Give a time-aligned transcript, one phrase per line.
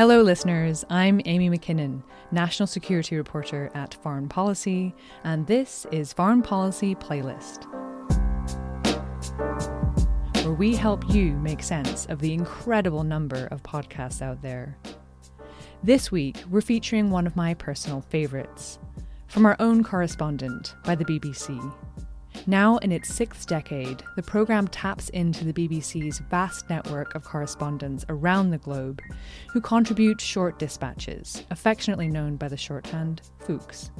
[0.00, 0.82] Hello, listeners.
[0.88, 7.66] I'm Amy Mackinnon, National Security Reporter at Foreign Policy, and this is Foreign Policy Playlist,
[10.42, 14.78] where we help you make sense of the incredible number of podcasts out there.
[15.82, 18.78] This week, we're featuring one of my personal favourites
[19.28, 21.60] from our own correspondent by the BBC.
[22.46, 28.04] Now in its sixth decade, the programme taps into the BBC's vast network of correspondents
[28.08, 29.00] around the globe
[29.52, 33.90] who contribute short dispatches, affectionately known by the shorthand FOOCs.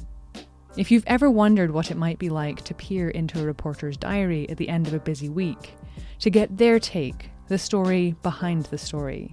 [0.77, 4.49] If you've ever wondered what it might be like to peer into a reporter's diary
[4.49, 5.75] at the end of a busy week,
[6.21, 9.33] to get their take, the story behind the story,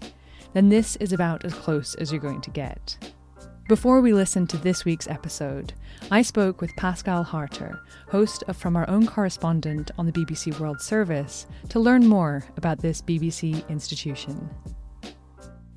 [0.53, 2.97] then this is about as close as you're going to get.
[3.67, 5.73] Before we listen to this week's episode,
[6.09, 10.79] I spoke with Pascale Harter, host of From Our Own Correspondent on the BBC World
[10.79, 14.49] Service, to learn more about this BBC institution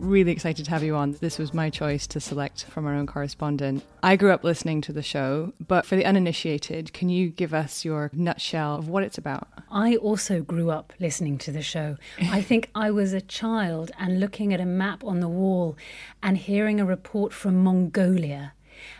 [0.00, 1.12] really excited to have you on.
[1.20, 3.84] This was my choice to select from our own correspondent.
[4.02, 7.84] I grew up listening to the show, but for the uninitiated, can you give us
[7.84, 9.48] your nutshell of what it's about?
[9.70, 11.96] I also grew up listening to the show.
[12.30, 15.76] I think I was a child and looking at a map on the wall
[16.22, 18.54] and hearing a report from Mongolia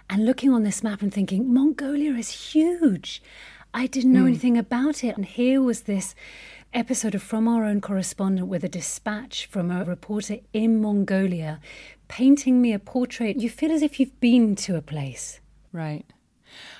[0.09, 3.23] and looking on this map and thinking, Mongolia is huge.
[3.73, 4.29] I didn't know mm.
[4.29, 5.17] anything about it.
[5.17, 6.15] And here was this
[6.73, 11.61] episode of From Our Own Correspondent with a dispatch from a reporter in Mongolia
[12.09, 13.41] painting me a portrait.
[13.41, 15.41] You feel as if you've been to a place.
[15.73, 16.05] Right.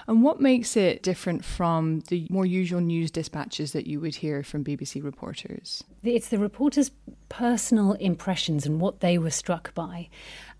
[0.07, 4.43] And what makes it different from the more usual news dispatches that you would hear
[4.43, 5.85] from BBC reporters?
[6.03, 6.91] It's the reporters'
[7.29, 10.09] personal impressions and what they were struck by.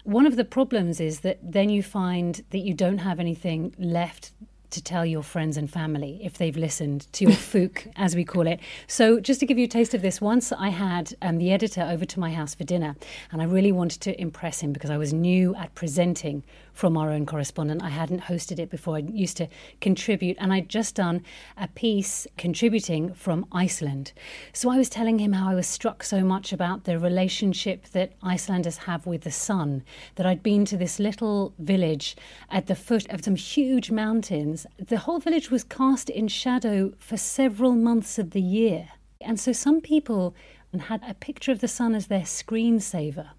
[0.05, 4.33] One of the problems is that then you find that you don't have anything left
[4.71, 8.47] to tell your friends and family if they've listened to your fook, as we call
[8.47, 8.61] it.
[8.87, 11.83] So, just to give you a taste of this, once I had um, the editor
[11.83, 12.97] over to my house for dinner,
[13.33, 16.43] and I really wanted to impress him because I was new at presenting
[16.81, 17.83] from our own correspondent.
[17.83, 18.97] I hadn't hosted it before.
[18.97, 19.49] I used to
[19.83, 21.23] contribute, and I'd just done
[21.59, 24.15] a piece contributing from Iceland.
[24.55, 28.15] So I was telling him how I was struck so much about the relationship that
[28.23, 32.17] Icelanders have with the sun, that I'd been to this little village
[32.49, 34.67] at the foot of some huge mountains.
[34.79, 38.89] The whole village was cast in shadow for several months of the year.
[39.21, 40.35] And so some people
[40.79, 43.33] had a picture of the sun as their screensaver.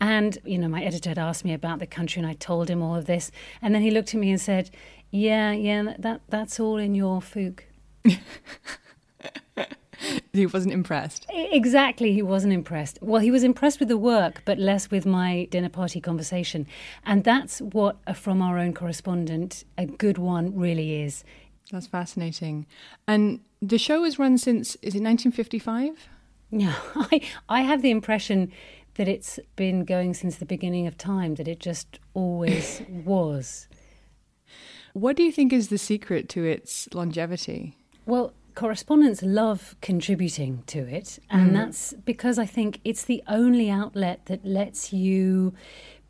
[0.00, 2.82] And, you know, my editor had asked me about the country and I told him
[2.82, 3.30] all of this.
[3.62, 4.70] And then he looked at me and said,
[5.10, 7.60] Yeah, yeah, that, that's all in your fook.
[10.32, 11.26] he wasn't impressed.
[11.30, 12.98] Exactly, he wasn't impressed.
[13.00, 16.66] Well, he was impressed with the work, but less with my dinner party conversation.
[17.04, 21.24] And that's what a From Our Own correspondent, a good one, really is.
[21.70, 22.66] That's fascinating.
[23.08, 26.08] And the show has run since, is it 1955?
[26.50, 28.52] Yeah, I, I have the impression
[28.96, 33.68] that it's been going since the beginning of time, that it just always was.
[34.92, 37.76] What do you think is the secret to its longevity?
[38.06, 41.54] Well, correspondents love contributing to it, and mm.
[41.54, 45.54] that's because I think it's the only outlet that lets you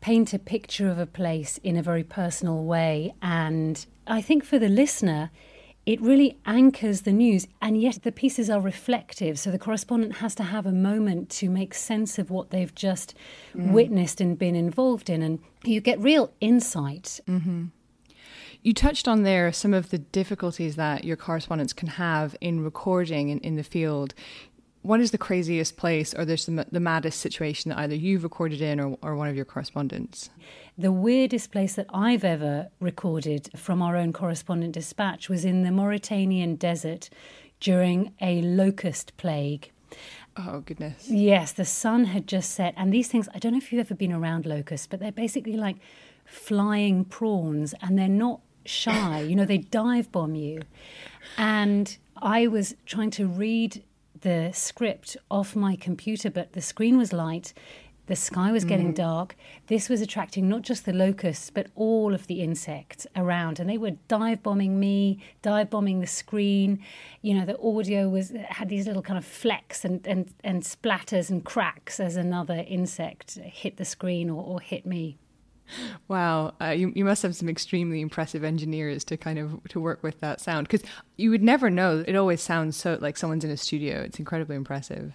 [0.01, 3.15] paint a picture of a place in a very personal way.
[3.23, 5.31] And I think for the listener,
[5.85, 9.37] it really anchors the news, and yet the pieces are reflective.
[9.37, 13.13] So the correspondent has to have a moment to make sense of what they've just
[13.55, 13.71] mm.
[13.71, 17.19] witnessed and been involved in, and you get real insight.
[17.27, 17.65] Mm-hmm.
[18.63, 23.29] You touched on there some of the difficulties that your correspondents can have in recording
[23.29, 24.15] in, in the field
[24.85, 28.61] what is the craziest place or there's the, the maddest situation that either you've recorded
[28.61, 30.29] in or, or one of your correspondents?
[30.77, 35.71] The weirdest place that I've ever recorded from our own correspondent dispatch was in the
[35.71, 37.09] Mauritanian desert
[37.59, 39.71] during a locust plague.
[40.37, 41.09] Oh, goodness.
[41.09, 42.73] Yes, the sun had just set.
[42.77, 45.55] And these things, I don't know if you've ever been around locusts, but they're basically
[45.55, 45.77] like
[46.25, 49.21] flying prawns and they're not shy.
[49.21, 50.61] you know, they dive bomb you.
[51.37, 53.83] And I was trying to read
[54.25, 57.53] the script off my computer, but the screen was light.
[58.07, 58.95] The sky was getting mm.
[58.95, 59.35] dark.
[59.67, 63.59] This was attracting not just the locusts, but all of the insects around.
[63.59, 66.79] And they were dive bombing me, dive bombing the screen.
[67.21, 71.29] You know, the audio was had these little kind of flecks and, and, and splatters
[71.29, 75.19] and cracks as another insect hit the screen or, or hit me.
[76.07, 80.03] Wow, uh, you you must have some extremely impressive engineers to kind of to work
[80.03, 82.03] with that sound because you would never know.
[82.07, 84.01] It always sounds so like someone's in a studio.
[84.01, 85.13] It's incredibly impressive.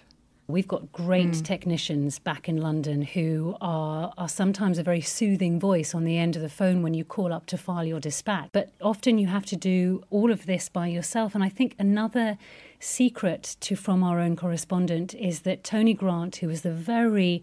[0.51, 1.45] We've got great mm.
[1.45, 6.35] technicians back in London who are, are sometimes a very soothing voice on the end
[6.35, 8.49] of the phone when you call up to file your dispatch.
[8.51, 11.35] But often you have to do all of this by yourself.
[11.35, 12.37] And I think another
[12.79, 17.41] secret to From Our Own Correspondent is that Tony Grant, who was the very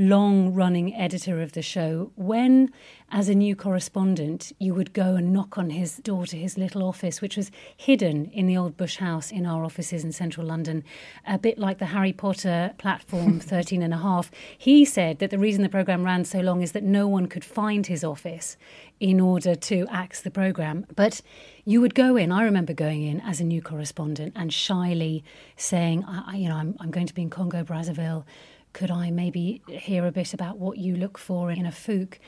[0.00, 2.72] long running editor of the show, when,
[3.10, 6.82] as a new correspondent, you would go and knock on his door to his little
[6.82, 10.82] office, which was hidden in the old Bush house in our offices in central London,
[11.26, 15.38] a bit like the Harry Potter platform 13 and a half, he said that the
[15.38, 18.56] reason the programme ran so long is that no one could find his office
[19.00, 20.86] in order to axe the programme.
[20.96, 21.20] But
[21.66, 25.24] you would go in, I remember going in as a new correspondent and shyly
[25.56, 28.24] saying, I, you know, I'm, I'm going to be in Congo, Brazzaville
[28.72, 32.18] could I maybe hear a bit about what you look for in a fook?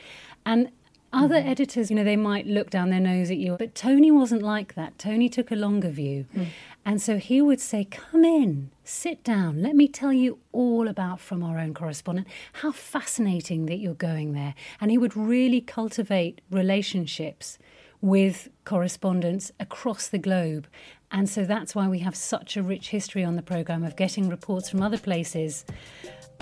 [0.44, 0.71] And
[1.12, 1.47] other mm.
[1.47, 4.75] editors, you know, they might look down their nose at you, but Tony wasn't like
[4.75, 4.99] that.
[4.99, 6.27] Tony took a longer view.
[6.35, 6.47] Mm.
[6.85, 11.21] And so he would say, Come in, sit down, let me tell you all about
[11.21, 12.27] from our own correspondent.
[12.55, 14.55] How fascinating that you're going there.
[14.81, 17.59] And he would really cultivate relationships
[18.00, 20.67] with correspondents across the globe.
[21.12, 24.29] And so that's why we have such a rich history on the programme of getting
[24.29, 25.65] reports from other places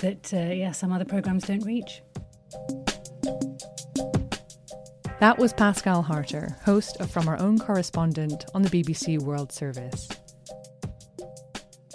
[0.01, 2.03] that, uh, yeah, some other programs don't reach.
[5.21, 10.09] That was Pascale Harter, host of From Our Own Correspondent on the BBC World Service.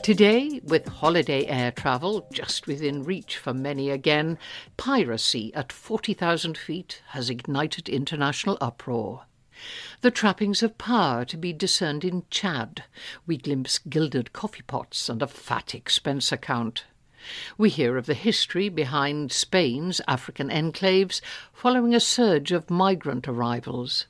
[0.04, 4.38] Today, with holiday air travel just within reach for many again,
[4.78, 9.24] piracy at 40,000 feet has ignited international uproar.
[10.02, 12.84] The trappings of power to be discerned in Chad.
[13.25, 16.84] We glimpse gilded coffee pots and a fat expense account.
[17.57, 21.22] We hear of the history behind Spain's African enclaves
[21.54, 24.07] following a surge of migrant arrivals.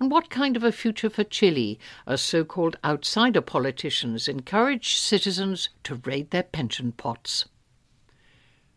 [0.00, 5.70] And what kind of a future for Chile as so called outsider politicians encourage citizens
[5.84, 7.46] to raid their pension pots?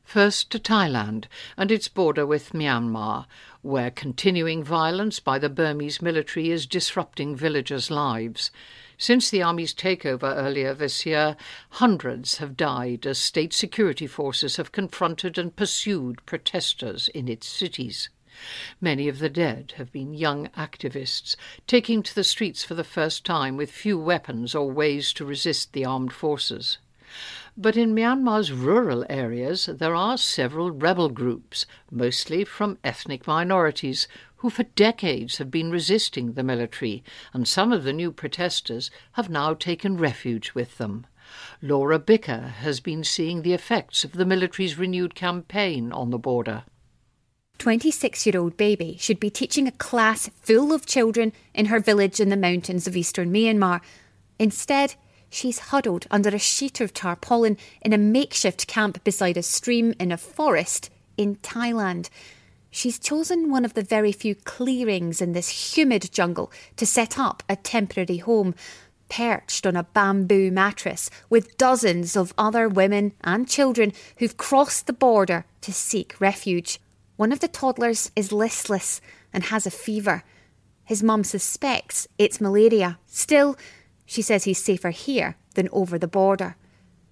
[0.04, 3.28] First to Thailand and its border with Myanmar,
[3.62, 8.52] where continuing violence by the Burmese military is disrupting villagers' lives.
[9.02, 11.36] Since the army's takeover earlier this year,
[11.72, 18.10] hundreds have died as state security forces have confronted and pursued protesters in its cities.
[18.80, 23.26] Many of the dead have been young activists, taking to the streets for the first
[23.26, 26.78] time with few weapons or ways to resist the armed forces.
[27.58, 34.08] But in Myanmar's rural areas, there are several rebel groups, mostly from ethnic minorities,
[34.38, 37.04] who for decades have been resisting the military,
[37.34, 41.06] and some of the new protesters have now taken refuge with them.
[41.62, 46.64] Laura Bicker has been seeing the effects of the military's renewed campaign on the border.
[47.60, 52.20] 26 year old baby should be teaching a class full of children in her village
[52.20, 53.82] in the mountains of eastern Myanmar.
[54.40, 54.96] Instead,
[55.32, 60.12] she's huddled under a sheet of tarpaulin in a makeshift camp beside a stream in
[60.12, 62.10] a forest in Thailand.
[62.70, 67.42] She's chosen one of the very few clearings in this humid jungle to set up
[67.50, 68.54] a temporary home,
[69.10, 74.94] perched on a bamboo mattress with dozens of other women and children who've crossed the
[74.94, 76.80] border to seek refuge.
[77.18, 79.02] One of the toddlers is listless
[79.34, 80.24] and has a fever.
[80.86, 83.00] His mum suspects it's malaria.
[83.06, 83.58] Still,
[84.12, 86.58] she says he's safer here than over the border.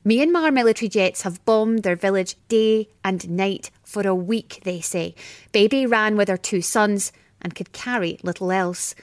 [0.05, 5.15] Myanmar military jets have bombed their village day and night for a week, they say.
[5.53, 8.95] Baby ran with her two sons and could carry little else.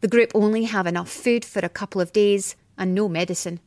[0.00, 3.60] The group only have enough food for a couple of days and no medicine.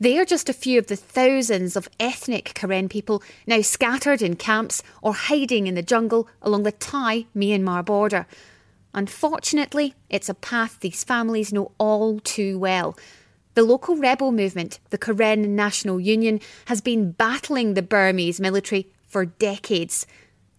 [0.00, 4.36] They are just a few of the thousands of ethnic Karen people now scattered in
[4.36, 8.26] camps or hiding in the jungle along the Thai Myanmar border.
[8.94, 12.96] Unfortunately, it's a path these families know all too well.
[13.54, 19.24] The local rebel movement, the Karen National Union, has been battling the Burmese military for
[19.24, 20.08] decades.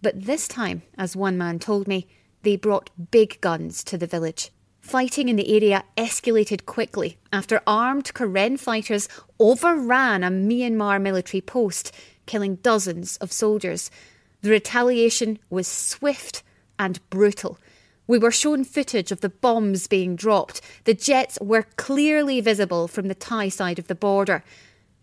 [0.00, 2.06] But this time, as one man told me,
[2.42, 4.50] they brought big guns to the village.
[4.80, 11.92] Fighting in the area escalated quickly after armed Karen fighters overran a Myanmar military post,
[12.24, 13.90] killing dozens of soldiers.
[14.40, 16.42] The retaliation was swift
[16.78, 17.58] and brutal.
[18.06, 20.60] We were shown footage of the bombs being dropped.
[20.84, 24.44] The jets were clearly visible from the Thai side of the border.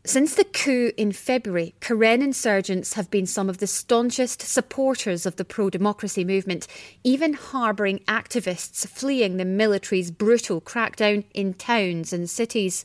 [0.06, 5.38] Since the coup in February, Karen insurgents have been some of the staunchest supporters of
[5.38, 6.68] the pro democracy movement,
[7.06, 12.84] even harbouring activists fleeing the military's brutal crackdown in towns and cities.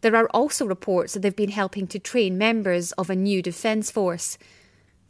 [0.00, 3.90] There are also reports that they've been helping to train members of a new defence
[3.92, 4.36] force.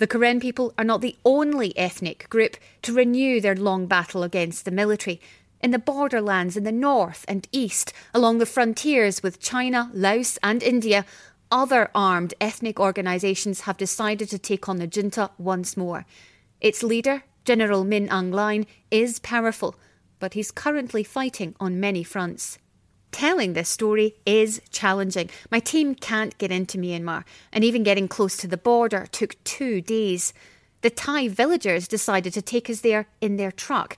[0.00, 4.64] The Karen people are not the only ethnic group to renew their long battle against
[4.64, 5.20] the military.
[5.62, 10.62] In the borderlands in the north and east, along the frontiers with China, Laos, and
[10.62, 11.04] India,
[11.52, 16.06] other armed ethnic organisations have decided to take on the junta once more.
[16.62, 19.74] Its leader, General Min Aung Hlaing, is powerful,
[20.18, 22.58] but he's currently fighting on many fronts.
[23.12, 25.30] Telling this story is challenging.
[25.50, 29.80] My team can't get into Myanmar, and even getting close to the border took two
[29.80, 30.32] days.
[30.82, 33.96] The Thai villagers decided to take us there in their truck,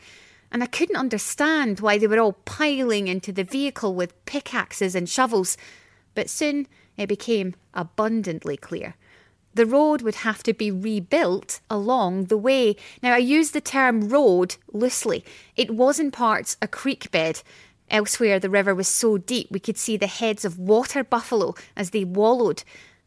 [0.51, 5.09] and I couldn't understand why they were all piling into the vehicle with pickaxes and
[5.09, 5.57] shovels.
[6.15, 6.67] But soon
[6.97, 8.97] it became abundantly clear.
[9.55, 12.77] The road would have to be rebuilt along the way.
[13.03, 15.25] Now, I use the term road loosely.
[15.57, 17.43] It was in parts a creek bed,
[17.93, 21.91] Elsewhere, the river was so deep we could see the heads of water buffalo as
[21.91, 22.65] they wallowed.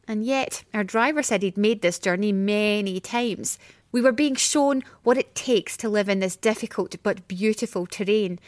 [0.08, 3.58] And yet, our driver said he'd made this journey many times.
[3.92, 8.40] We were being shown what it takes to live in this difficult but beautiful terrain.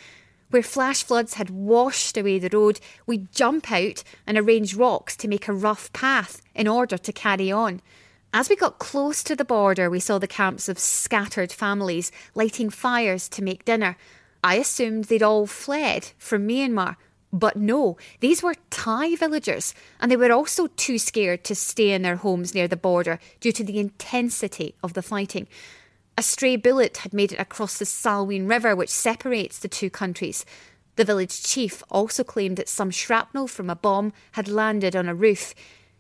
[0.51, 5.27] Where flash floods had washed away the road, we'd jump out and arrange rocks to
[5.27, 7.81] make a rough path in order to carry on.
[8.31, 12.69] As we got close to the border, we saw the camps of scattered families lighting
[12.69, 13.97] fires to make dinner,
[14.43, 16.95] I assumed they'd all fled from Myanmar.
[17.33, 22.01] But no, these were Thai villagers, and they were also too scared to stay in
[22.01, 25.47] their homes near the border due to the intensity of the fighting.
[26.17, 30.45] A stray bullet had made it across the Salween River, which separates the two countries.
[30.95, 35.13] The village chief also claimed that some shrapnel from a bomb had landed on a
[35.13, 35.53] roof.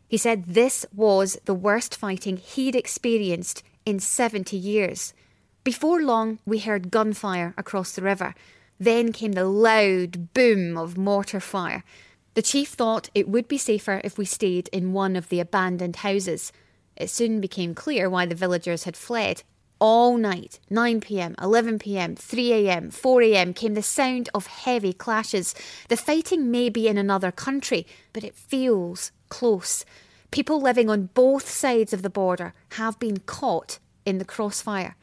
[0.07, 5.13] He said this was the worst fighting he'd experienced in 70 years.
[5.67, 8.35] Before long, we heard gunfire across the river.
[8.79, 11.83] Then came the loud boom of mortar fire.
[12.35, 15.97] The chief thought it would be safer if we stayed in one of the abandoned
[15.97, 16.53] houses.
[16.95, 19.43] It soon became clear why the villagers had fled.
[19.77, 24.93] All night, 9 pm, 11 pm, 3 am, 4 am, came the sound of heavy
[24.93, 25.53] clashes.
[25.89, 29.83] The fighting may be in another country, but it feels close.
[30.31, 34.95] People living on both sides of the border have been caught in the crossfire.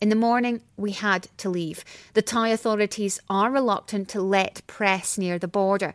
[0.00, 1.84] In the morning, we had to leave.
[2.14, 5.92] The Thai authorities are reluctant to let press near the border.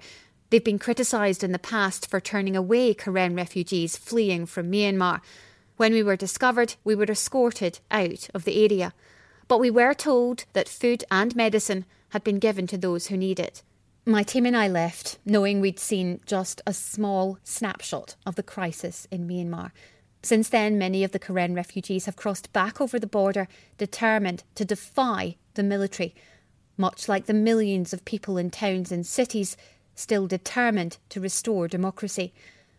[0.51, 5.21] They've been criticised in the past for turning away Karen refugees fleeing from Myanmar.
[5.77, 8.93] When we were discovered, we were escorted out of the area.
[9.47, 13.39] But we were told that food and medicine had been given to those who need
[13.39, 13.63] it.
[14.05, 19.07] My team and I left, knowing we'd seen just a small snapshot of the crisis
[19.09, 19.71] in Myanmar.
[20.25, 24.65] Since then, many of the Karen refugees have crossed back over the border, determined to
[24.65, 26.15] defy the military,
[26.77, 29.55] much like the millions of people in towns and cities
[29.93, 32.33] still determined to restore democracy.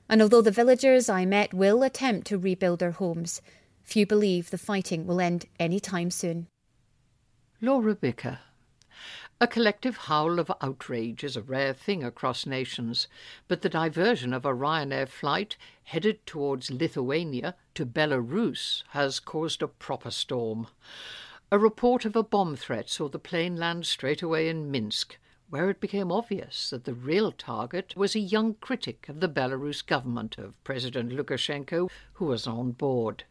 [0.09, 3.41] And although the villagers I met will attempt to rebuild their homes,
[3.85, 6.49] few believe the fighting will end any time soon.
[7.61, 8.41] Laura Bicker.
[9.39, 13.07] A collective howl of outrage is a rare thing across nations,
[13.49, 19.69] but the diversion of a Ryanair flight headed towards Lithuania to Belarus has caused a
[19.69, 20.69] proper storm.
[21.53, 25.19] A report of a bomb threat saw the plane land straight away in Minsk,
[25.51, 29.85] where it became obvious that the real target was a young critic of the Belarus
[29.85, 33.25] government of President Lukashenko who was on board.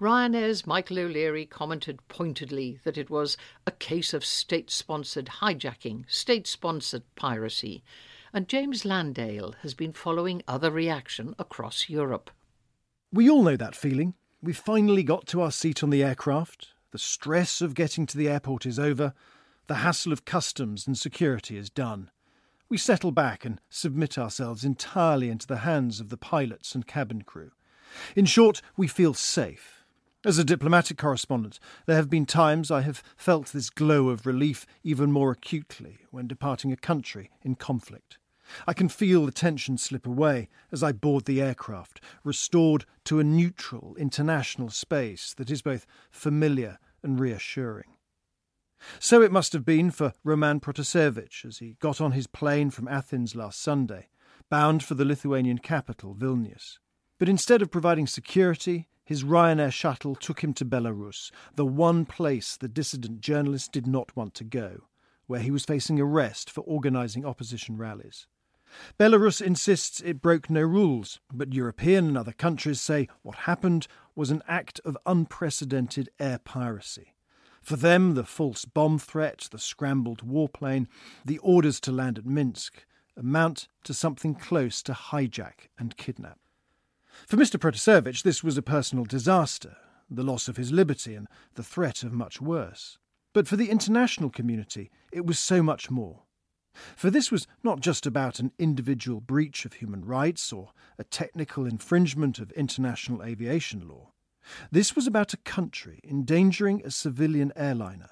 [0.00, 6.46] Ryanair's Michael O'Leary commented pointedly that it was a case of state sponsored hijacking, state
[6.46, 7.82] sponsored piracy,
[8.32, 12.30] and James Landale has been following other reaction across Europe.
[13.12, 14.14] We all know that feeling.
[14.42, 16.68] We've finally got to our seat on the aircraft.
[16.90, 19.14] The stress of getting to the airport is over.
[19.66, 22.10] The hassle of customs and security is done.
[22.68, 27.22] We settle back and submit ourselves entirely into the hands of the pilots and cabin
[27.22, 27.50] crew.
[28.16, 29.84] In short, we feel safe.
[30.24, 34.66] As a diplomatic correspondent, there have been times I have felt this glow of relief
[34.84, 38.18] even more acutely when departing a country in conflict.
[38.66, 43.24] I can feel the tension slip away as I board the aircraft, restored to a
[43.24, 47.96] neutral international space that is both familiar and reassuring.
[48.98, 52.88] So it must have been for Roman Protasevich as he got on his plane from
[52.88, 54.08] Athens last Sunday,
[54.50, 56.78] bound for the Lithuanian capital, Vilnius.
[57.22, 62.56] But instead of providing security, his Ryanair shuttle took him to Belarus, the one place
[62.56, 64.88] the dissident journalist did not want to go,
[65.28, 68.26] where he was facing arrest for organising opposition rallies.
[68.98, 73.86] Belarus insists it broke no rules, but European and other countries say what happened
[74.16, 77.14] was an act of unprecedented air piracy.
[77.62, 80.88] For them, the false bomb threat, the scrambled warplane,
[81.24, 82.84] the orders to land at Minsk
[83.16, 86.40] amount to something close to hijack and kidnap.
[87.26, 87.58] For Mr.
[87.58, 89.76] Protasevich, this was a personal disaster,
[90.10, 92.98] the loss of his liberty and the threat of much worse.
[93.32, 96.22] But for the international community, it was so much more.
[96.96, 101.66] For this was not just about an individual breach of human rights or a technical
[101.66, 104.12] infringement of international aviation law.
[104.70, 108.10] This was about a country endangering a civilian airliner,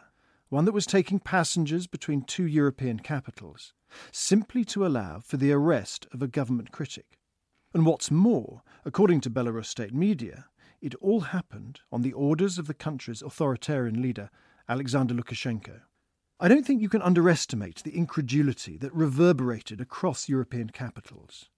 [0.48, 3.72] one that was taking passengers between two European capitals,
[4.12, 7.19] simply to allow for the arrest of a government critic.
[7.72, 10.46] And what's more, according to Belarus state media,
[10.80, 14.30] it all happened on the orders of the country's authoritarian leader,
[14.68, 15.82] Alexander Lukashenko.
[16.40, 21.48] I don't think you can underestimate the incredulity that reverberated across European capitals.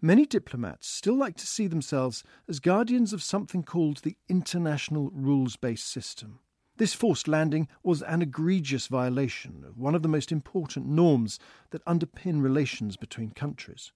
[0.00, 5.56] Many diplomats still like to see themselves as guardians of something called the international rules
[5.56, 6.40] based system.
[6.76, 11.38] This forced landing was an egregious violation of one of the most important norms
[11.70, 13.92] that underpin relations between countries.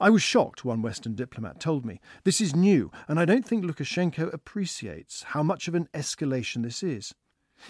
[0.00, 2.00] I was shocked, one Western diplomat told me.
[2.24, 6.82] This is new, and I don't think Lukashenko appreciates how much of an escalation this
[6.82, 7.14] is.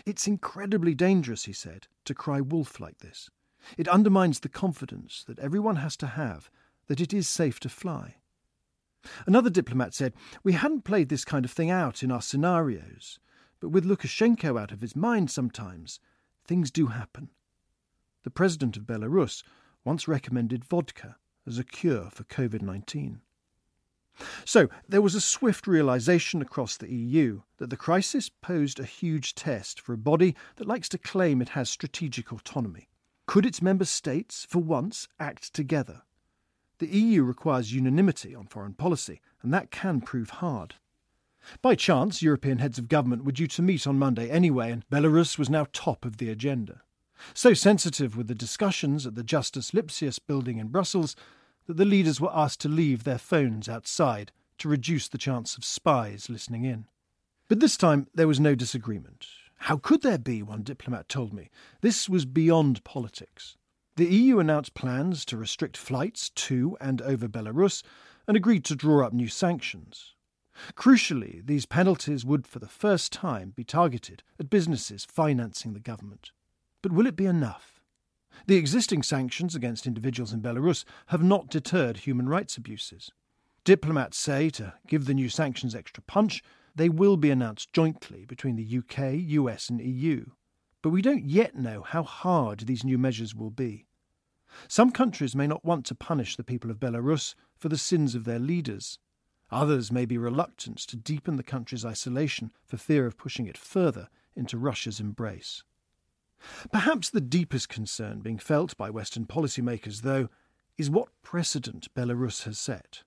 [0.07, 3.31] It's incredibly dangerous, he said, to cry wolf like this.
[3.77, 6.51] It undermines the confidence that everyone has to have
[6.87, 8.17] that it is safe to fly.
[9.27, 13.19] Another diplomat said, We hadn't played this kind of thing out in our scenarios,
[13.61, 16.01] but with Lukashenko out of his mind sometimes,
[16.45, 17.31] things do happen.
[18.25, 19.43] The president of Belarus
[19.85, 23.21] once recommended vodka as a cure for COVID 19.
[24.45, 29.35] So there was a swift realization across the EU that the crisis posed a huge
[29.35, 32.89] test for a body that likes to claim it has strategic autonomy.
[33.27, 36.03] Could its member states, for once, act together?
[36.79, 40.75] The EU requires unanimity on foreign policy, and that can prove hard.
[41.61, 45.39] By chance, European heads of government were due to meet on Monday anyway, and Belarus
[45.39, 46.83] was now top of the agenda.
[47.35, 51.17] So sensitive were the discussions at the Justus Lipsius building in Brussels
[51.67, 55.65] that the leaders were asked to leave their phones outside to reduce the chance of
[55.65, 56.87] spies listening in.
[57.49, 59.27] But this time there was no disagreement.
[59.57, 61.51] How could there be, one diplomat told me?
[61.81, 63.57] This was beyond politics.
[63.97, 67.83] The EU announced plans to restrict flights to and over Belarus
[68.27, 70.15] and agreed to draw up new sanctions.
[70.75, 76.33] Crucially, these penalties would for the first time be targeted at businesses financing the government.
[76.83, 77.81] But will it be enough?
[78.47, 83.13] The existing sanctions against individuals in Belarus have not deterred human rights abuses.
[83.65, 86.43] Diplomats say to give the new sanctions extra punch,
[86.75, 90.27] they will be announced jointly between the UK, US, and EU.
[90.83, 93.87] But we don't yet know how hard these new measures will be.
[94.67, 98.25] Some countries may not want to punish the people of Belarus for the sins of
[98.25, 98.99] their leaders.
[99.53, 104.09] Others may be reluctant to deepen the country's isolation for fear of pushing it further
[104.35, 105.63] into Russia's embrace.
[106.73, 110.29] Perhaps the deepest concern being felt by Western policymakers, though,
[110.79, 113.03] is what precedent Belarus has set.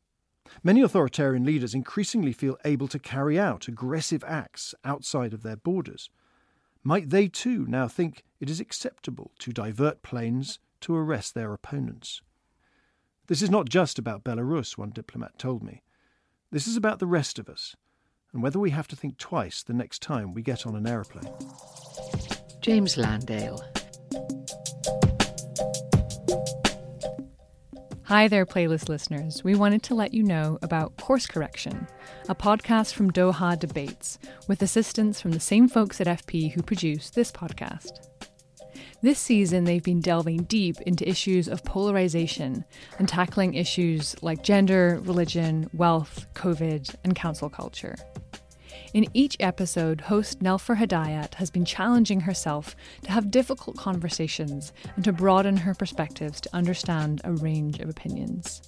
[0.64, 6.10] Many authoritarian leaders increasingly feel able to carry out aggressive acts outside of their borders.
[6.84, 12.22] Might they too now think it is acceptable to divert planes to arrest their opponents?
[13.28, 15.82] This is not just about Belarus, one diplomat told me.
[16.52, 17.76] This is about the rest of us,
[18.32, 21.34] and whether we have to think twice the next time we get on an aeroplane.
[22.66, 23.64] James Landale.
[28.06, 29.44] Hi there, playlist listeners.
[29.44, 31.88] We wanted to let you know about Course Correction,
[32.28, 37.12] a podcast from Doha Debates, with assistance from the same folks at FP who produce
[37.12, 38.08] this podcast.
[39.04, 42.66] This season, they've been delving deep into issues of polarization
[42.98, 47.96] and tackling issues like gender, religion, wealth, COVID, and council culture.
[48.96, 55.04] In each episode, host Nelufar Hedayat has been challenging herself to have difficult conversations and
[55.04, 58.62] to broaden her perspectives to understand a range of opinions.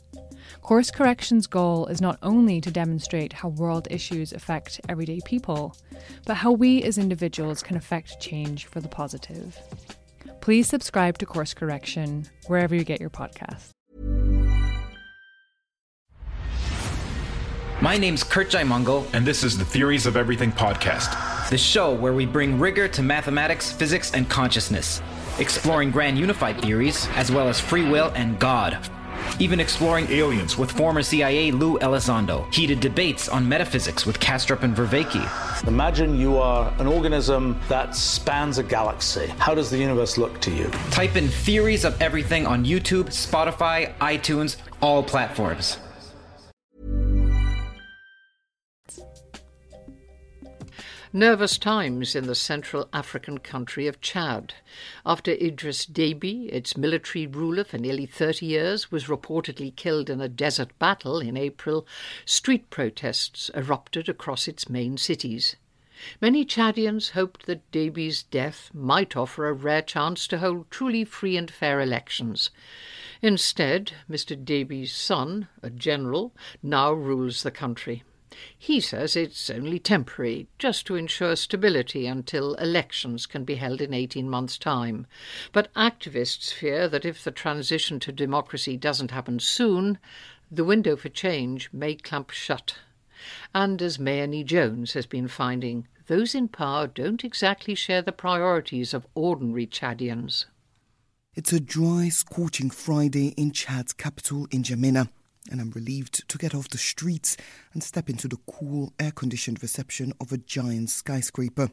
[0.62, 5.74] Course Correction's goal is not only to demonstrate how world issues affect everyday people,
[6.26, 9.58] but how we as individuals can affect change for the positive.
[10.42, 13.70] Please subscribe to Course Correction wherever you get your podcasts.
[17.88, 22.12] My name's Kurt Jaimungal, and this is the Theories of Everything podcast, the show where
[22.12, 25.02] we bring rigor to mathematics, physics, and consciousness,
[25.39, 28.78] exploring grand unified theories, as well as free will and God.
[29.39, 32.54] Even exploring aliens with former CIA Lou Elizondo.
[32.54, 35.65] Heated debates on metaphysics with Kastrup and Vervaeke.
[35.65, 39.28] Imagine you are an organism that spans a galaxy.
[39.38, 40.65] How does the universe look to you?
[40.91, 45.78] Type in Theories of Everything on YouTube, Spotify, iTunes, all platforms.
[51.13, 54.56] Nervous times in the Central African country of Chad.
[55.06, 60.28] After Idris Deby, its military ruler for nearly 30 years, was reportedly killed in a
[60.28, 61.88] desert battle in April,
[62.26, 65.56] street protests erupted across its main cities.
[66.20, 71.38] Many Chadians hoped that Deby's death might offer a rare chance to hold truly free
[71.38, 72.50] and fair elections.
[73.22, 74.36] Instead, Mr.
[74.36, 78.04] Deby's son, a general, now rules the country.
[78.58, 83.93] He says it's only temporary, just to ensure stability until elections can be held in
[83.93, 85.08] 18 months' time.
[85.52, 89.97] But activists fear that if the transition to democracy doesn't happen soon,
[90.52, 92.78] the window for change may clamp shut.
[93.54, 98.93] And as Mayeni Jones has been finding, those in power don't exactly share the priorities
[98.93, 100.45] of ordinary Chadians.
[101.36, 105.10] It's a dry, scorching Friday in Chad's capital, N'Djamena
[105.52, 107.38] and I'm relieved to get off the streets
[107.74, 111.70] and step into the cool, air conditioned reception of a giant skyscraper.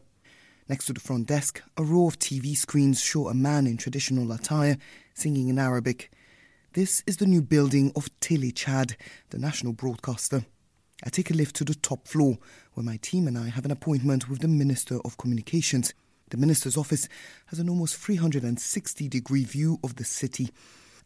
[0.68, 4.32] Next to the front desk, a row of TV screens show a man in traditional
[4.32, 4.78] attire
[5.14, 6.10] singing in Arabic.
[6.72, 8.96] This is the new building of Tele Chad,
[9.30, 10.46] the national broadcaster.
[11.04, 12.38] I take a lift to the top floor,
[12.72, 15.92] where my team and I have an appointment with the Minister of Communications.
[16.30, 17.08] The Minister's office
[17.46, 20.50] has an almost 360 degree view of the city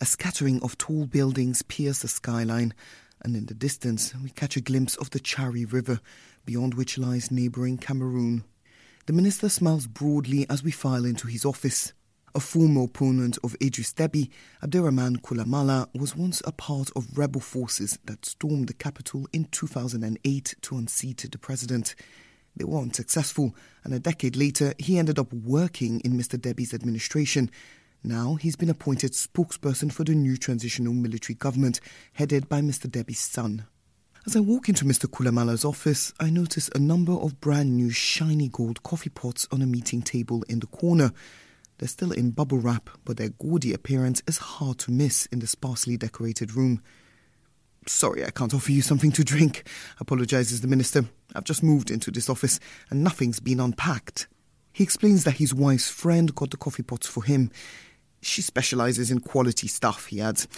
[0.00, 2.72] a scattering of tall buildings pierce the skyline,
[3.22, 6.00] and in the distance we catch a glimpse of the Chari River,
[6.44, 8.44] beyond which lies neighbouring Cameroon.
[9.06, 11.92] The minister smiles broadly as we file into his office.
[12.34, 14.30] A former opponent of Idris Deby,
[14.62, 20.54] Abderrahman Koulamallah, was once a part of rebel forces that stormed the capital in 2008
[20.60, 21.96] to unseat the president.
[22.54, 26.38] They were unsuccessful, and a decade later, he ended up working in Mr.
[26.38, 27.50] Deby's administration
[28.02, 31.80] now he's been appointed spokesperson for the new transitional military government,
[32.12, 32.90] headed by Mr.
[32.90, 33.66] Deby's son.
[34.26, 35.06] As I walk into Mr.
[35.06, 39.66] Koulamallah's office, I notice a number of brand new shiny gold coffee pots on a
[39.66, 41.12] meeting table in the corner.
[41.78, 45.46] They're still in bubble wrap, but their gaudy appearance is hard to miss in the
[45.46, 46.82] sparsely decorated room.
[47.86, 49.66] Sorry, I can't offer you something to drink,
[49.98, 51.06] apologizes the minister.
[51.34, 54.28] I've just moved into this office and nothing's been unpacked.
[54.72, 57.50] He explains that his wife's friend got the coffee pots for him.
[58.20, 60.48] She specializes in quality stuff, he adds.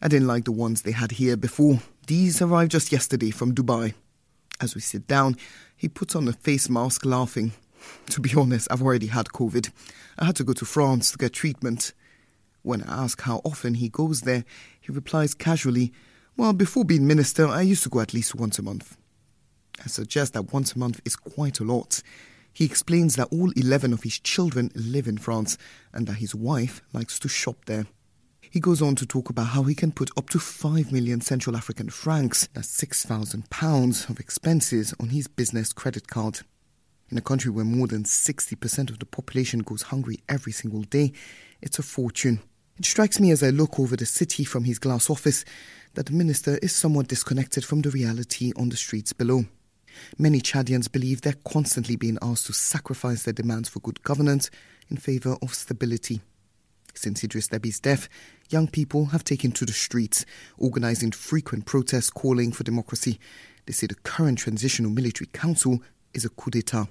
[0.00, 1.80] I didn't like the ones they had here before.
[2.06, 3.94] These arrived just yesterday from Dubai.
[4.60, 5.36] As we sit down,
[5.76, 7.52] he puts on a face mask, laughing.
[8.10, 9.70] To be honest, I've already had COVID.
[10.18, 11.92] I had to go to France to get treatment.
[12.62, 14.44] When I ask how often he goes there,
[14.80, 15.92] he replies casually,
[16.34, 18.96] Well, before being minister, I used to go at least once a month.
[19.84, 22.02] I suggest that once a month is quite a lot.
[22.54, 25.58] He explains that all 11 of his children live in France
[25.92, 27.86] and that his wife likes to shop there.
[28.40, 31.56] He goes on to talk about how he can put up to 5 million Central
[31.56, 36.42] African francs, that's 6,000 pounds, of expenses on his business credit card.
[37.10, 41.12] In a country where more than 60% of the population goes hungry every single day,
[41.60, 42.40] it's a fortune.
[42.78, 45.44] It strikes me as I look over the city from his glass office
[45.94, 49.46] that the minister is somewhat disconnected from the reality on the streets below.
[50.18, 54.50] Many Chadians believe they're constantly being asked to sacrifice their demands for good governance
[54.88, 56.20] in favor of stability.
[56.94, 58.08] Since Idris Deby's death,
[58.50, 60.24] young people have taken to the streets,
[60.58, 63.18] organizing frequent protests calling for democracy.
[63.66, 66.86] They say the current transitional military council is a coup d'etat.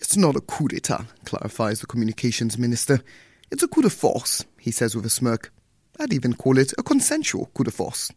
[0.00, 3.00] It's not a coup d'etat, clarifies the communications minister.
[3.50, 5.52] It's a coup de force, he says with a smirk.
[5.98, 8.10] I'd even call it a consensual coup de force.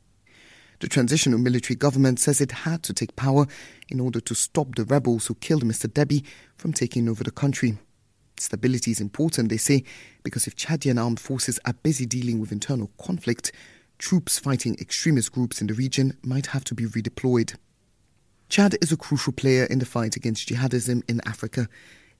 [0.84, 3.48] The transitional military government says it had to take power
[3.88, 5.88] in order to stop the rebels who killed Mr.
[5.88, 6.26] Deby
[6.58, 7.78] from taking over the country.
[8.38, 9.86] Stability is important, they say,
[10.24, 13.54] because if Chadian armed forces are busy dealing with internal conflict,
[13.98, 17.56] troops fighting extremist groups in the region might have to be redeployed.
[18.50, 21.70] Chad is a crucial player in the fight against jihadism in Africa.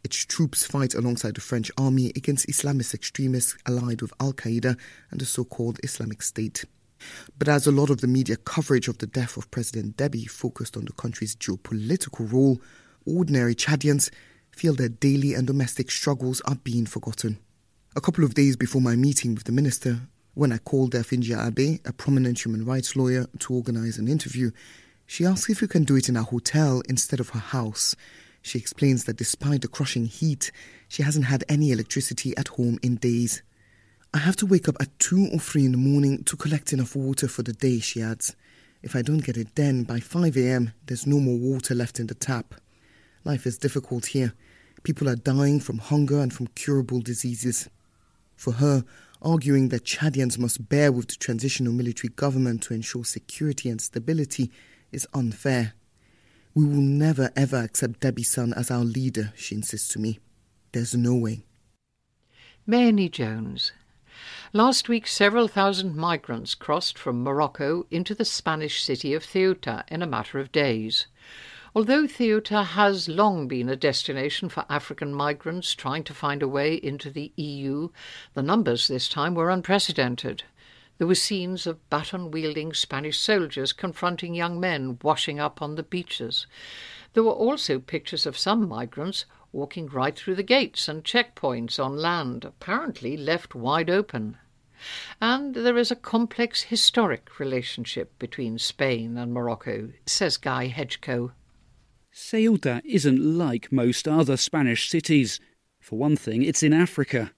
[0.06, 4.78] Its troops fight alongside the French army against Islamist extremists allied with Al Qaeda
[5.12, 6.64] and the so called Islamic State.
[7.38, 10.78] But as a lot of the media coverage of the death of President Deby focused
[10.78, 12.62] on the country's geopolitical role,
[13.06, 14.10] ordinary Chadians
[14.52, 17.40] feel their daily and domestic struggles are being forgotten.
[17.96, 20.02] A couple of days before my meeting with the minister,
[20.34, 24.52] when I called Delphine Djiraibé, a prominent human rights lawyer, to organize an interview,
[25.06, 27.96] she asks if we can do it in a hotel instead of her house.
[28.42, 30.52] She explains that despite the crushing heat,
[30.88, 33.44] she hasn't had any electricity at home in days.
[34.16, 36.96] I have to wake up at 2 or 3 in the morning to collect enough
[36.96, 38.36] water for the day, she adds.
[38.84, 42.06] If I don't get it then, by 5 am, there's no more water left in
[42.06, 42.54] the tap.
[43.24, 44.34] Life is difficult here.
[44.84, 47.70] People are dying from hunger and from curable diseases.
[48.36, 48.84] For her,
[49.20, 54.52] arguing that Chadians must bear with the transitional military government to ensure security and stability
[54.92, 55.74] is unfair.
[56.54, 60.20] We will never ever accept Deby's son as our leader, she insists to me.
[60.72, 61.46] There's no way.
[62.68, 63.72] Mayeni Jones,
[64.56, 70.04] Last week, several thousand migrants crossed from Morocco into the Spanish city of Ceuta in
[70.04, 71.08] a matter of days.
[71.74, 76.76] Although Ceuta has long been a destination for African migrants trying to find a way
[76.76, 77.90] into the EU,
[78.36, 80.44] the numbers this time were unprecedented.
[81.00, 85.82] There were scenes of baton wielding Spanish soldiers confronting young men washing up on the
[85.82, 86.46] beaches.
[87.14, 91.98] There were also pictures of some migrants walking right through the gates and checkpoints on
[91.98, 94.38] land, apparently left wide open.
[95.22, 101.32] And there is a complex historic relationship between Spain and Morocco, says Guy Hedgecoe.
[102.14, 105.40] Ceuta isn't like most other Spanish cities.
[105.80, 107.32] For one thing, it's in Africa.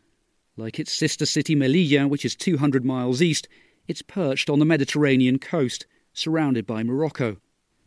[0.58, 3.48] Like its sister city Melilla, which is 200 miles east,
[3.88, 7.38] it's perched on the Mediterranean coast, surrounded by Morocco.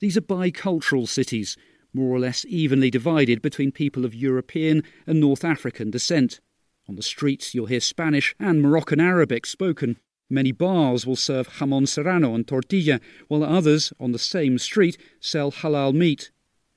[0.00, 1.56] These are bicultural cities,
[1.92, 6.40] more or less evenly divided between people of European and North African descent.
[6.88, 9.98] On the streets, you'll hear Spanish and Moroccan Arabic spoken.
[10.30, 15.52] Many bars will serve jamon serrano and tortilla, while others, on the same street, sell
[15.52, 16.30] halal meat.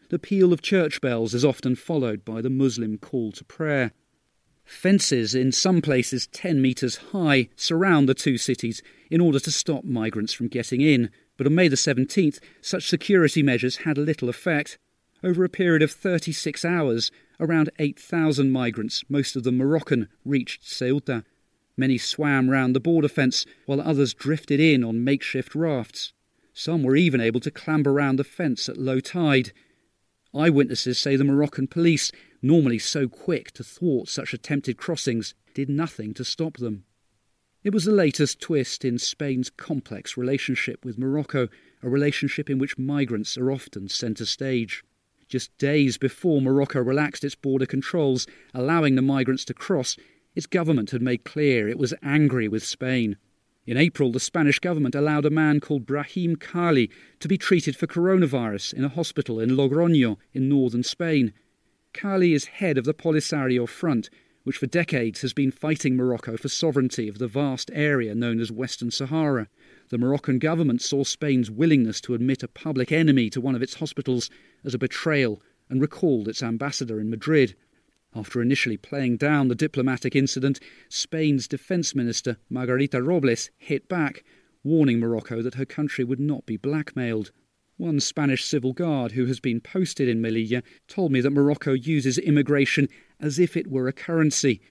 [0.09, 3.93] The peal of church bells is often followed by the Muslim call to prayer.
[4.65, 9.85] Fences, in some places 10 metres high, surround the two cities in order to stop
[9.85, 14.77] migrants from getting in, but on May the 17th, such security measures had little effect.
[15.23, 21.25] Over a period of 36 hours, around 8,000 migrants, most of them Moroccan, reached Ceuta.
[21.75, 26.13] Many swam round the border fence, while others drifted in on makeshift rafts.
[26.53, 29.51] Some were even able to clamber round the fence at low tide.
[30.33, 36.13] Eyewitnesses say the Moroccan police, normally so quick to thwart such attempted crossings, did nothing
[36.13, 36.85] to stop them.
[37.63, 41.47] It was the latest twist in Spain's complex relationship with Morocco,
[41.81, 44.83] a relationship in which migrants are often centre stage.
[45.31, 49.95] Just days before Morocco relaxed its border controls, allowing the migrants to cross,
[50.35, 53.15] its government had made clear it was angry with Spain.
[53.65, 56.89] In April, the Spanish government allowed a man called Brahim Ghali
[57.21, 61.31] to be treated for coronavirus in a hospital in Logroño in northern Spain.
[61.93, 64.09] Ghali is head of the Polisario Front,
[64.43, 68.51] which for decades has been fighting Morocco for sovereignty of the vast area known as
[68.51, 69.47] Western Sahara.
[69.89, 73.75] The Moroccan government saw Spain's willingness to admit a public enemy to one of its
[73.75, 74.29] hospitals
[74.63, 77.55] as a betrayal and recalled its ambassador in Madrid.
[78.13, 84.23] After initially playing down the diplomatic incident, Spain's defence minister, Margarita Robles, hit back,
[84.63, 87.31] warning Morocco that her country would not be blackmailed.
[87.81, 92.19] One Spanish civil guard who has been posted in Melilla told me that Morocco uses
[92.19, 92.87] immigration
[93.19, 94.61] as if it were a currency.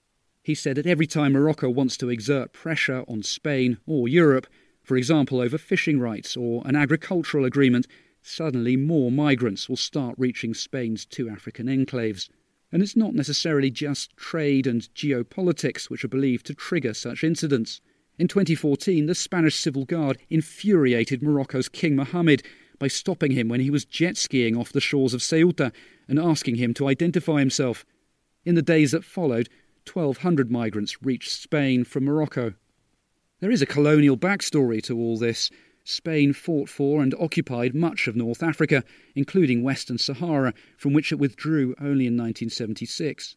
[0.41, 4.47] He said that every time Morocco wants to exert pressure on Spain or Europe,
[4.81, 7.85] for example over fishing rights or an agricultural agreement,
[8.21, 12.29] suddenly more migrants will start reaching Spain's two African enclaves.
[12.71, 17.81] And it's not necessarily just trade and geopolitics which are believed to trigger such incidents.
[18.17, 22.43] In 2014, the Spanish Civil Guard infuriated Morocco's King Mohammed
[22.81, 25.71] by stopping him when he was jet skiing off the shores of Ceuta
[26.07, 27.85] and asking him to identify himself.
[28.43, 29.49] In the days that followed,
[29.91, 32.55] 1,200 migrants reached Spain from Morocco.
[33.39, 35.51] There is a colonial backstory to all this.
[35.83, 41.19] Spain fought for and occupied much of North Africa, including Western Sahara, from which it
[41.19, 43.35] withdrew only in 1976.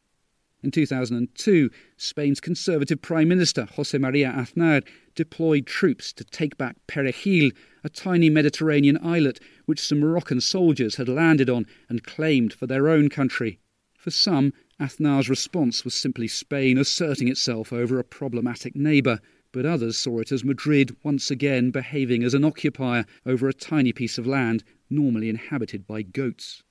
[0.63, 4.83] In 2002, Spain's Conservative Prime Minister, Jose Maria Aznar,
[5.15, 11.09] deployed troops to take back Perejil, a tiny Mediterranean islet which some Moroccan soldiers had
[11.09, 13.59] landed on and claimed for their own country.
[13.97, 19.21] For some, Aznar's response was simply Spain asserting itself over a problematic neighbour
[19.55, 23.93] but others saw it as Madrid once again behaving as an occupier over a tiny
[23.93, 26.65] piece of land normally inhabited by goats.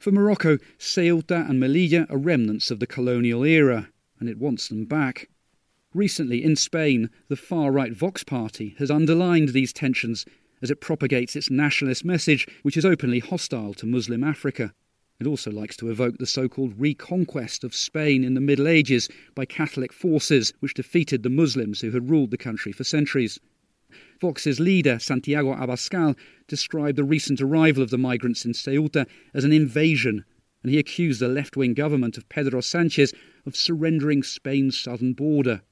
[0.00, 4.86] For Morocco, Ceuta and Melilla are remnants of the colonial era, and it wants them
[4.86, 5.28] back.
[5.96, 10.26] Recently, in Spain, the far right Vox Party has underlined these tensions
[10.60, 14.74] as it propagates its nationalist message, which is openly hostile to Muslim Africa.
[15.18, 19.08] It also likes to evoke the so called reconquest of Spain in the Middle Ages
[19.34, 23.40] by Catholic forces which defeated the Muslims who had ruled the country for centuries.
[24.20, 26.14] Vox's leader, Santiago Abascal,
[26.46, 30.26] described the recent arrival of the migrants in Ceuta as an invasion,
[30.62, 33.14] and he accused the left wing government of Pedro Sanchez
[33.46, 35.62] of surrendering Spain's southern border.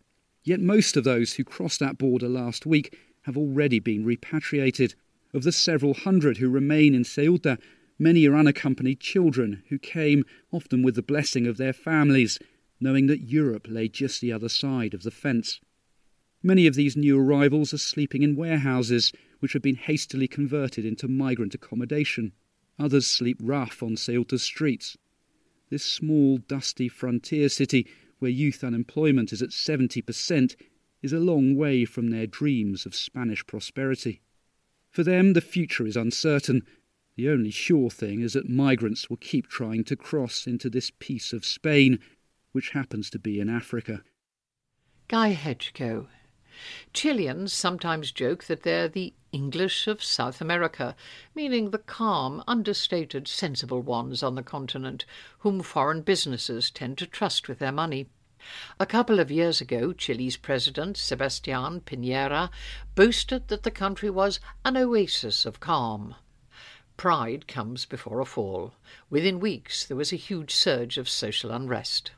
[0.45, 4.95] Yet most of those who crossed that border last week have already been repatriated.
[5.33, 7.59] Of the several hundred who remain in Ceuta,
[7.99, 12.41] Many are unaccompanied children who came, often with the blessing of their families,
[12.81, 15.61] knowing that Europe lay just the other side of the fence.
[16.43, 21.07] Many of these new arrivals are sleeping in warehouses, which have been hastily converted into
[21.07, 22.33] migrant accommodation.
[22.81, 24.97] Others sleep rough on Ceuta's streets.
[25.71, 27.87] This small, dusty frontier city,
[28.25, 30.57] where youth unemployment is at 70%,
[31.03, 34.23] is a long way from their dreams of Spanish prosperity.
[34.91, 36.63] For them, the future is uncertain,
[37.17, 41.35] the only sure thing is that migrants will keep trying to cross into this piece
[41.35, 41.99] of Spain,
[42.53, 44.03] which happens to be in Africa.
[45.09, 46.09] Guy Hedgecoe.
[46.95, 50.97] Chileans sometimes joke that they're the English of South America,
[51.35, 55.05] meaning the calm, understated, sensible ones on the continent,
[55.41, 58.07] whom foreign businesses tend to trust with their money.
[58.79, 62.51] A couple of years ago, Chile's president, Sebastián Piñera,
[62.95, 66.15] boasted that the country was an oasis of calm.
[66.97, 68.75] Pride comes before a fall.
[69.11, 72.13] Within weeks, there was a huge surge of social unrest.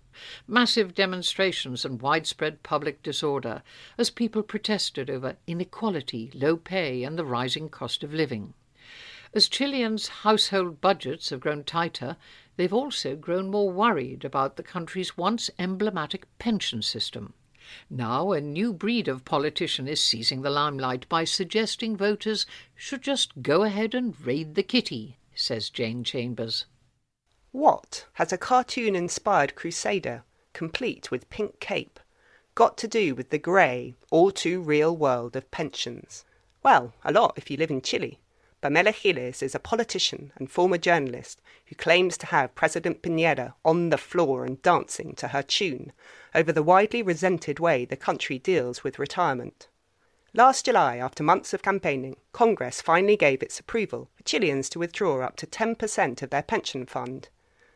[0.46, 3.62] Massive demonstrations and widespread public disorder
[3.98, 8.54] as people protested over inequality, low pay, and the rising cost of living.
[9.34, 12.16] As Chileans' household budgets have grown tighter,
[12.56, 17.34] they've also grown more worried about the country's once emblematic pension system.
[17.90, 23.42] Now, a new breed of politician is seizing the limelight by suggesting voters should just
[23.42, 26.66] go ahead and raid the kitty, says Jane Chambers.
[27.50, 31.98] What has a cartoon inspired crusader, complete with pink cape,
[32.54, 36.24] got to do with the grey, all too real world of pensions?
[36.62, 38.20] Well, a lot if you live in Chile.
[38.60, 43.90] Pamela Jiles is a politician and former journalist who claims to have President Piñera on
[43.90, 45.92] the floor and dancing to her tune
[46.34, 49.68] over the widely resented way the country deals with retirement.
[50.32, 55.20] Last July, after months of campaigning, Congress finally gave its approval for Chileans to withdraw
[55.20, 57.28] up to 10% of their pension fund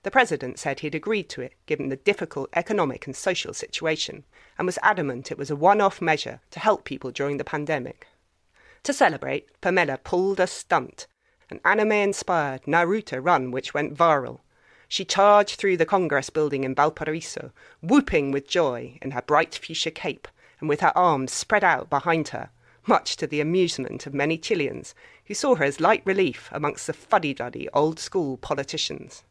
[0.03, 4.25] the President said he'd agreed to it given the difficult economic and social situation,
[4.57, 8.07] and was adamant it was a one off measure to help people during the pandemic.
[8.85, 11.07] To celebrate, Pamela pulled a stunt,
[11.51, 14.41] an anime inspired Naruto run which went viral.
[14.89, 19.91] She charged through the Congress building in Valparaiso, whooping with joy in her bright fuchsia
[19.91, 20.27] cape
[20.61, 22.51] and with her arms spread out behind her,
[22.87, 24.95] much to the amusement of many Chileans
[25.27, 29.25] who saw her as light relief amongst the fuddy duddy old school politicians.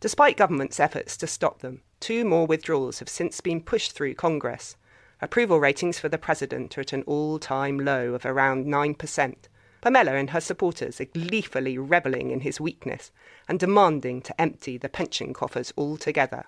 [0.00, 4.76] Despite government's efforts to stop them, two more withdrawals have since been pushed through Congress.
[5.24, 9.34] Approval ratings for the president are at an all time low of around 9%.
[9.80, 13.10] Pamela and her supporters are gleefully revelling in his weakness
[13.48, 16.44] and demanding to empty the pension coffers altogether.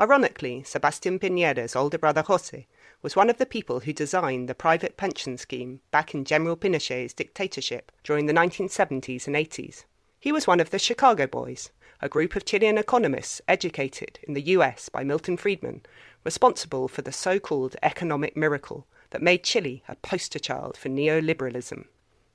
[0.00, 2.66] Ironically, Sebastián Piñera's older brother Jose
[3.02, 7.14] was one of the people who designed the private pension scheme back in General Pinochet's
[7.14, 9.84] dictatorship during the 1970s and 80s.
[10.18, 11.70] He was one of the Chicago Boys,
[12.02, 15.82] a group of Chilean economists educated in the US by Milton Friedman,
[16.26, 21.86] responsible for the so called economic miracle that made Chile a poster child for neoliberalism.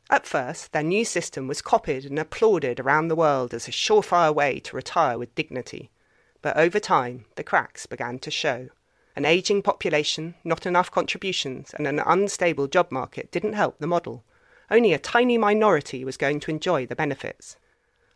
[0.09, 4.33] At first, their new system was copied and applauded around the world as a surefire
[4.33, 5.91] way to retire with dignity.
[6.41, 8.69] But over time, the cracks began to show.
[9.13, 14.23] An ageing population, not enough contributions, and an unstable job market didn't help the model.
[14.69, 17.57] Only a tiny minority was going to enjoy the benefits.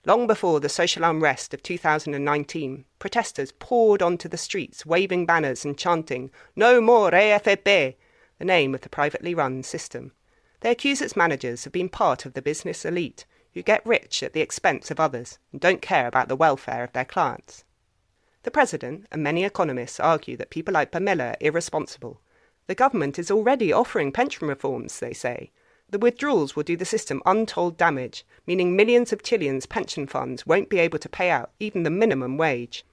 [0.07, 5.75] Long before the social unrest of 2019, protesters poured onto the streets waving banners and
[5.75, 7.95] chanting, No more AFP,
[8.37, 10.11] the name of the privately run system.
[10.59, 14.33] They accuse its managers of being part of the business elite who get rich at
[14.33, 17.63] the expense of others and don't care about the welfare of their clients.
[18.43, 22.21] The President and many economists argue that people like Pamela are irresponsible.
[22.67, 25.51] The government is already offering pension reforms, they say,
[25.89, 30.69] the withdrawals will do the system untold damage, meaning millions of Chileans' pension funds won't
[30.69, 32.83] be able to pay out even the minimum wage.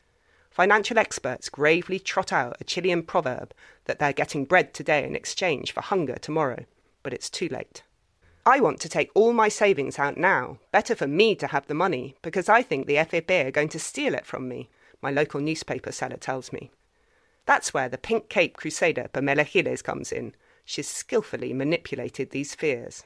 [0.51, 3.55] Financial experts gravely trot out a Chilean proverb
[3.87, 6.65] that they're getting bread today in exchange for hunger tomorrow,
[7.03, 7.83] but it's too late.
[8.45, 10.59] I want to take all my savings out now.
[10.73, 13.79] Better for me to have the money, because I think the FAP are going to
[13.79, 14.69] steal it from me,
[15.01, 16.71] my local newspaper seller tells me.
[17.47, 23.05] That's where the pink cape crusader Pamela Jiles comes in, she's skilfully manipulated these fears.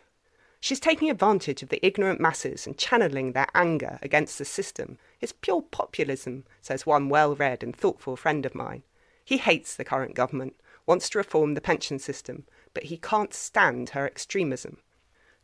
[0.60, 4.98] She's taking advantage of the ignorant masses and channeling their anger against the system.
[5.20, 8.82] It's pure populism, says one well read and thoughtful friend of mine.
[9.24, 13.90] He hates the current government, wants to reform the pension system, but he can't stand
[13.90, 14.78] her extremism.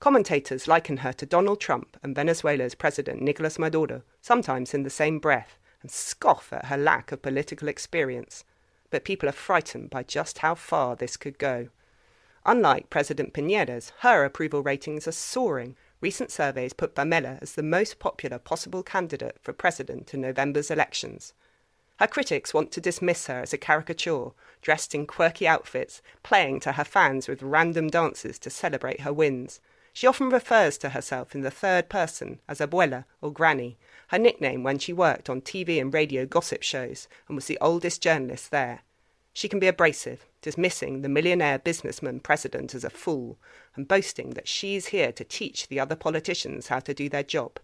[0.01, 5.19] Commentators liken her to Donald Trump and Venezuela's President Nicolas Maduro, sometimes in the same
[5.19, 8.45] breath, and scoff at her lack of political experience.
[8.91, 11.69] But people are frightened by just how far this could go.
[12.45, 15.77] Unlike President Piñera's, her approval ratings are soaring.
[16.01, 21.35] Recent surveys put Pamela as the most popular possible candidate for president in November's elections.
[22.01, 26.73] Her critics want to dismiss her as a caricature, dressed in quirky outfits, playing to
[26.73, 29.61] her fans with random dances to celebrate her wins.
[29.93, 34.65] She often refers to herself in the third person as abuela or granny, her nickname
[34.65, 38.81] when she worked on TV and radio gossip shows and was the oldest journalist there.
[39.33, 43.39] She can be abrasive, dismissing the millionaire businessman president as a fool
[43.75, 47.59] and boasting that she's here to teach the other politicians how to do their job.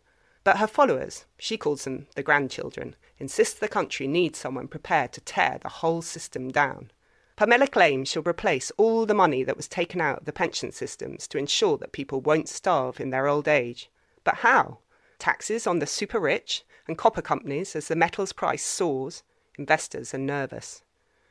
[0.44, 5.20] But her followers, she calls them the grandchildren, insist the country needs someone prepared to
[5.20, 6.90] tear the whole system down.
[7.36, 11.28] Pamela claims she'll replace all the money that was taken out of the pension systems
[11.28, 13.90] to ensure that people won't starve in their old age.
[14.24, 14.78] But how?
[15.18, 19.22] Taxes on the super rich and copper companies as the metal's price soars.
[19.56, 20.82] Investors are nervous.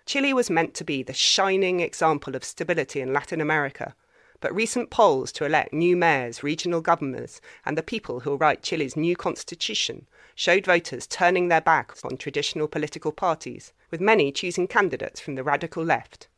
[0.08, 3.93] Chile was meant to be the shining example of stability in Latin America,
[4.39, 8.95] but recent polls to elect new mayors, regional governors, and the people who'll write Chile's
[8.95, 15.20] new constitution showed voters turning their backs on traditional political parties, with many choosing candidates
[15.20, 16.30] from the radical left.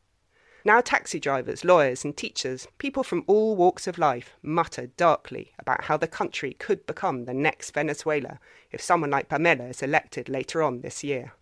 [0.66, 5.84] Now, taxi drivers, lawyers, and teachers, people from all walks of life, mutter darkly about
[5.84, 8.40] how the country could become the next Venezuela
[8.72, 11.34] if someone like Pamela is elected later on this year.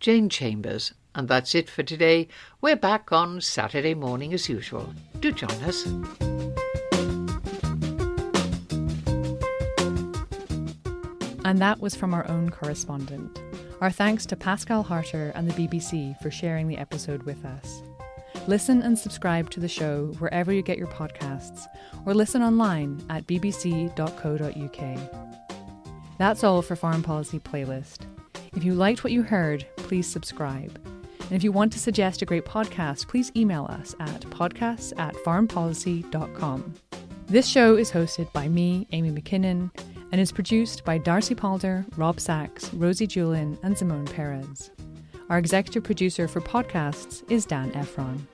[0.00, 0.94] Jane Chambers.
[1.14, 2.28] And that's it for today.
[2.60, 4.94] We're back on Saturday morning as usual.
[5.20, 5.84] Do join us.
[11.44, 13.42] And that was from our own correspondent.
[13.80, 17.82] Our thanks to Pascale Harter and the BBC for sharing the episode with us.
[18.46, 21.66] Listen and subscribe to the show wherever you get your podcasts,
[22.06, 24.98] or listen online at bbc.co.uk.
[26.18, 28.06] That's all for Foreign Policy Playlist.
[28.54, 30.78] If you liked what you heard, please subscribe.
[31.32, 35.14] And if you want to suggest a great podcast, please email us at podcasts at
[35.14, 36.74] foreignpolicy.com.
[37.26, 39.70] This show is hosted by me, Amy Mackinnon,
[40.12, 44.72] and is produced by Darcy Palder, Rob Sachs, Rosie Julin, and Simone Perez.
[45.30, 48.28] Our executive producer for podcasts is Dan Ephron.